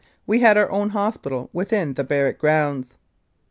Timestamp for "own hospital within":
0.71-1.93